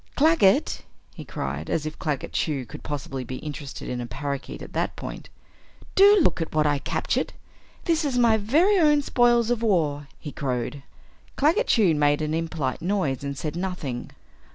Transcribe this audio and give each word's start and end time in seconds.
"Claggett!" 0.15 0.81
he 1.13 1.23
cried, 1.23 1.69
as 1.69 1.85
if 1.85 1.99
Claggett 1.99 2.33
Chew 2.33 2.65
could 2.65 2.81
possibly 2.81 3.23
be 3.23 3.35
interested 3.35 3.87
in 3.87 4.01
a 4.01 4.07
parakeet 4.07 4.63
at 4.63 4.73
that 4.73 4.95
point, 4.95 5.29
"do 5.93 6.19
look 6.21 6.41
at 6.41 6.55
what 6.55 6.65
I 6.65 6.79
captured! 6.79 7.33
This 7.85 8.03
is 8.03 8.17
my 8.17 8.35
very 8.35 8.79
own 8.79 9.03
spoils 9.03 9.51
of 9.51 9.61
war!" 9.61 10.07
he 10.17 10.31
crowed. 10.31 10.81
Claggett 11.35 11.67
Chew 11.67 11.93
made 11.93 12.23
an 12.23 12.33
impolite 12.33 12.81
noise 12.81 13.23
and 13.23 13.37
said 13.37 13.55
nothing. 13.55 14.09